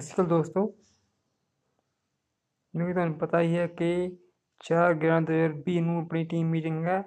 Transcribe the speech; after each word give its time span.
ਸਤਿ 0.00 0.08
ਸ਼੍ਰੀ 0.08 0.14
ਅਕਾਲ 0.14 0.26
ਦੋਸਤੋ। 0.28 0.66
ਜਿਵੇਂ 2.74 2.86
ਕਿ 2.86 2.92
ਤੁਹਾਨੂੰ 2.92 3.18
ਪਤਾ 3.18 3.40
ਹੀ 3.40 3.56
ਹੈ 3.58 3.66
ਕਿ 3.78 3.88
4 4.60 4.94
11 4.94 5.20
2020 5.24 5.80
ਨੂੰ 5.80 5.98
ਆਪਣੀ 6.00 6.24
ਟੀਮ 6.24 6.50
ਮੀਟਿੰਗ 6.50 6.84
ਹੈ। 6.86 7.02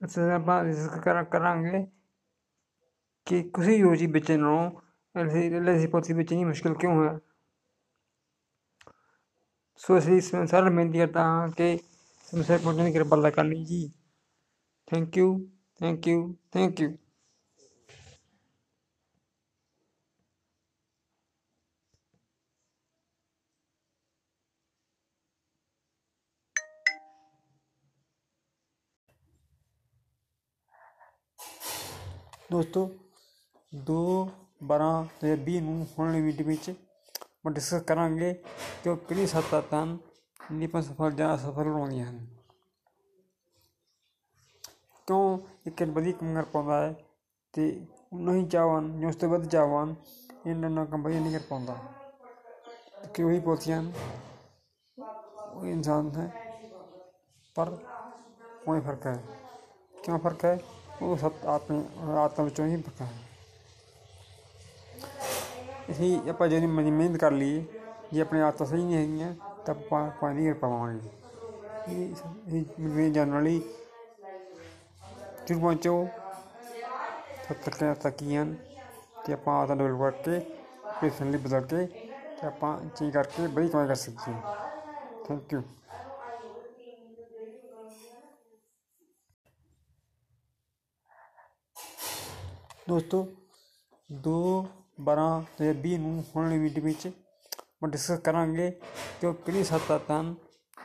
ਇਸ 0.00 0.18
ਆਪਾਂ 0.36 0.62
ਡਿਸਕਸ 0.64 1.00
ਕਰਾਂਗੇ 1.32 1.84
ਕਿ 3.26 3.42
ਕਿਸੇ 3.54 3.76
ਯੋਜੀ 3.76 4.06
ਬੱਚੇ 4.06 4.36
ਨੂੰ 4.36 4.56
ਐਲਆਈਸੀ 5.14 5.86
ਪਾਲਿਸੀ 5.86 6.12
ਵੇਚਣੀ 6.12 6.44
ਮੁਸ਼ਕਿਲ 6.44 6.74
ਕਿਉਂ 6.74 7.04
ਹੈ? 7.04 7.18
ਸੋ 9.80 9.98
ਅਸੀਂ 9.98 10.20
ਸਾਰਿਆਂ 10.20 10.62
ਨੂੰ 10.62 10.76
ਬੇਨਤੀ 10.76 10.98
ਕਰਦਾ 10.98 11.22
ਹਾਂ 11.22 11.48
ਕਿ 11.48 11.78
ਸਮੱਸਿਆ 12.28 12.58
ਪਹੁੰਚਣ 12.58 12.84
ਦੀ 12.84 12.92
ਕਿਰਪਾਲਤਾ 12.92 13.30
ਕਰਨੀ 13.30 13.64
ਜੀ। 13.64 13.88
Thank 14.88 15.16
you 15.18 15.28
thank 15.80 16.06
you 16.08 16.34
thank 16.52 16.80
you 16.80 16.96
ਦੋਸਤੋ 32.51 32.89
ਦੋ 33.73 34.29
ਬਾਰਾਂ 34.63 35.03
ਦੋ 35.03 35.27
ਹਜ਼ਾਰ 35.27 35.43
ਵੀਹ 35.45 35.61
ਨੂੰ 35.61 35.85
ਹੋਣ 35.99 36.07
ਵਾਲੀ 36.07 36.21
ਮੀਟਿੰਗ 36.21 36.47
ਵਿੱਚ 36.47 36.69
ਆਪਾਂ 36.69 37.51
ਡਿਸਕਸ 37.51 37.83
ਕਰਾਂਗੇ 37.83 38.33
ਕਿ 38.83 38.89
ਉਹ 38.89 38.97
ਕਿਹੜੀ 38.97 39.27
ਸੱਤਾਂ 39.27 39.61
ਹਨ 39.73 39.97
ਜਿਹੜੀ 40.49 40.65
ਆਪਾਂ 40.65 40.81
ਸਫਲ 40.81 41.11
ਜਾਂ 41.11 41.35
ਅਸਫਲ 41.35 41.63
ਬਣਾਉਂਦੀਆਂ 41.63 42.05
ਹਨ 42.05 42.25
ਕਿਉਂ 45.07 45.37
ਇੱਕ 45.67 45.83
ਵਧੀਆ 45.83 46.13
ਕੰਮ 46.13 46.33
ਕਰ 46.35 46.45
ਪਾਉਂਦਾ 46.45 46.81
ਹੈ 46.81 46.93
ਤੇ 47.53 47.69
ਨਹੀਂ 48.13 48.47
ਚਾਹਵਾਨ 48.47 48.99
ਜਾਂ 48.99 49.09
ਉਸ 49.09 49.15
ਤੋਂ 49.15 49.29
ਵੱਧ 49.29 49.47
ਚਾਹਵਾਨ 49.47 49.95
ਇਹਨਾਂ 50.47 50.69
ਨਾਲ 50.69 50.85
ਕੰਮ 50.85 51.03
ਵਧੀਆ 51.03 51.19
ਨਹੀਂ 51.19 51.33
ਕਰ 51.33 51.45
ਪਾਉਂਦਾ 51.49 51.75
ਕਿ 53.13 53.23
ਉਹੀ 53.23 53.39
ਪੋਥੀਆਂ 53.39 53.81
ਉਹ 55.53 55.65
ਇਨਸਾਨ 55.65 56.11
ਹੈ 56.15 56.31
ਪਰ 57.55 57.75
ਕੋਈ 58.65 58.79
ਫਰਕ 58.79 59.05
ਹੈ 59.05 59.17
ਕਿਉਂ 59.95 60.19
ਫਰਕ 60.19 60.45
ਹੈ 60.45 60.57
ਉਹ 61.01 61.17
ਸਭ 61.17 61.45
ਆਪਣੇ 61.45 61.83
ਆਤਮ 62.17 62.43
ਵਿੱਚੋਂ 62.43 62.65
ਹੀ 62.65 62.77
ਫਰਕ 62.77 63.01
ਹੈ 63.01 63.07
ਅਸੀਂ 65.91 66.29
ਆਪਾਂ 66.29 66.47
ਜੇ 66.47 66.59
ਮਿਹਨਤ 66.59 67.17
ਕਰ 67.17 67.31
ਲਈਏ 67.31 67.63
ਜੇ 68.13 68.21
ਆਪਣੇ 68.21 68.41
ਆਦਤਾਂ 68.41 68.67
ਸਹੀ 68.67 68.83
ਨਹੀਂ 68.83 68.95
ਹੈਗੀਆਂ 68.95 69.33
ਤਾਂ 69.65 69.75
ਆਪਾਂ 69.75 70.09
ਕੋਈ 70.11 70.33
ਨਹੀਂ 70.33 70.47
ਕਰ 70.47 70.59
ਪਾਵਾਂਗੇ 70.59 71.09
ਇਹ 71.89 72.55
ਇਹ 72.99 73.11
ਜਾਣਨ 73.11 73.43
ਲਈ 73.43 73.61
ਜਰੂਰ 75.47 75.59
ਪਹੁੰਚੋ 75.61 76.07
ਤੱਕ 77.55 77.83
ਤੱਕੀਆਂ 78.01 78.45
ਤੇ 79.25 79.33
ਆਪਾਂ 79.33 79.53
ਆਦਤਾਂ 79.61 79.75
ਡਿਵੈਲਪ 79.75 79.99
ਕਰਕੇ 80.01 80.39
ਪੇਸ਼ੈਂਟਲੀ 81.01 81.37
ਬਦਲ 81.37 81.65
ਕੇ 81.65 81.85
ਤੇ 81.85 82.47
ਆਪਾਂ 82.47 82.77
ਚੇਂਜ 82.89 83.13
ਕਰਕੇ 83.13 83.47
ਬੜੀ 83.47 83.67
ਕਮਾਈ 83.67 83.87
ਕਰ 83.87 83.95
ਸਕੀਏ 83.95 84.33
ਥੈਂਕ 85.27 85.53
ਯੂ 85.53 85.61
ਦੋਸਤੋ 92.89 93.27
ਦੋ 94.09 94.67
ਬਾਰਾਂ 95.01 95.41
ਦੋ 95.41 95.63
ਹਜ਼ਾਰ 95.63 95.73
ਵੀਹ 95.73 95.99
ਨੂੰ 95.99 96.23
ਹੋਣ 96.35 96.43
ਵਾਲੀ 96.43 96.57
ਮੀਟਿੰਗ 96.57 96.85
ਵਿੱਚ 96.85 97.07
ਆਪਾਂ 97.07 97.89
ਡਿਸਕਸ 97.89 98.19
ਕਰਾਂਗੇ 98.19 98.69
ਕਿ 99.21 99.27
ਉਹ 99.27 99.33
ਕਿਹੜੀ 99.33 99.63
ਸੱਤਾਂ 99.63 99.99
ਹਨ 100.09 100.35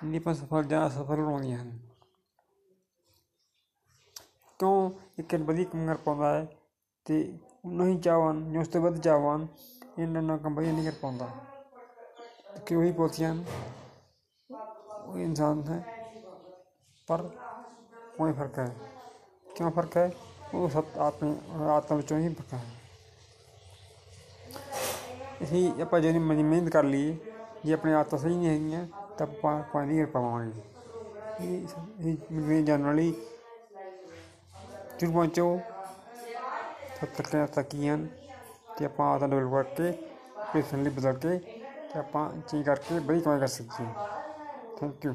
ਜਿਹੜੀ 0.02 0.16
ਆਪਾਂ 0.16 0.34
ਸਫਲ 0.34 0.64
ਜਾਂ 0.64 0.86
ਅਸਫਲ 0.86 1.16
ਬਣਾਉਂਦੀਆਂ 1.16 1.58
ਹਨ 1.58 1.78
ਕਿਉਂ 4.60 4.90
ਇੱਕ 5.18 5.34
ਵਧੀਆ 5.34 5.64
ਕੰਮ 5.64 5.86
ਕਰ 5.86 5.96
ਪਾਉਂਦਾ 5.96 6.34
ਹੈ 6.34 6.46
ਤੇ 7.06 7.38
ਨਹੀਂ 7.66 7.98
ਚਾਹਵਾਨ 8.00 8.52
ਜਾਂ 8.52 8.60
ਉਸ 8.60 8.68
ਤੋਂ 8.68 8.80
ਵੱਧ 8.80 9.00
ਚਾਹਵਾਨ 9.00 9.46
ਇਹਨਾਂ 9.98 10.22
ਨਾਲ 10.22 10.38
ਕੰਮ 10.38 10.54
ਵਧੀਆ 10.54 10.72
ਨਹੀਂ 10.72 10.84
ਕਰ 10.84 10.98
ਪਾਉਂਦਾ 11.02 11.28
ਕਿ 12.66 12.74
ਉਹੀ 12.74 12.92
ਪੋਥੀਆਂ 12.92 13.34
ਉਹ 15.06 15.18
ਇਨਸਾਨ 15.18 15.62
ਹੈ 15.68 15.82
ਪਰ 17.08 17.28
ਕੋਈ 18.18 18.32
ਫਰਕ 18.32 18.58
ਹੈ 18.58 18.74
ਕਿਉਂ 19.46 19.70
ਫਰਕ 19.70 19.96
ਹੈ 19.96 20.10
ਉਹ 20.54 20.68
ਸਭ 20.68 20.98
ਆਪਣੇ 20.98 21.34
ਆਤਮ 21.70 21.96
ਵਿੱਚੋਂ 21.96 22.18
ਹੀ 22.18 22.28
ਫਰਕ 22.30 22.54
ਹੈ 22.54 22.60
ਅਸੀਂ 25.42 25.70
ਆਪਾਂ 25.82 26.00
ਜੇ 26.00 26.12
ਮਿਹਨਤ 26.18 26.68
ਕਰ 26.68 26.84
ਲਈਏ 26.84 27.16
ਜੇ 27.64 27.72
ਆਪਣੇ 27.72 27.94
ਆਦਤਾਂ 27.94 28.18
ਸਹੀ 28.18 28.36
ਨਹੀਂ 28.36 28.48
ਹੈਗੀਆਂ 28.48 28.86
ਤਾਂ 29.18 29.26
ਆਪਾਂ 29.26 29.62
ਕੋਈ 29.72 29.86
ਨਹੀਂ 29.86 29.98
ਕਰ 29.98 30.10
ਪਾਵਾਂਗੇ 30.10 30.62
ਇਹ 31.40 32.16
ਇਹ 32.52 32.62
ਜਾਣਨ 32.64 32.94
ਲਈ 32.96 33.12
ਜਰੂਰ 35.00 35.12
ਪਹੁੰਚੋ 35.12 35.60
ਤੱਕ 37.00 37.36
ਤੱਕੀਆਂ 37.54 37.98
ਤੇ 38.78 38.84
ਆਪਾਂ 38.84 39.06
ਆਦਤਾਂ 39.06 39.28
ਡਿਵੈਲਪ 39.28 39.52
ਕਰਕੇ 39.52 39.92
ਪੇਸ਼ੈਂਟਲੀ 40.52 40.90
ਬਦਲ 40.90 41.16
ਕੇ 41.16 41.38
ਤੇ 41.84 41.98
ਆਪਾਂ 41.98 42.28
ਚੇਂਜ 42.48 42.64
ਕਰਕੇ 42.66 42.98
ਬੜੀ 42.98 43.20
ਕਮਾਈ 43.20 43.40
ਕਰ 43.40 43.46
ਸਕੀਏ 43.48 43.86
ਥੈਂਕ 44.78 45.04
ਯੂ 45.04 45.14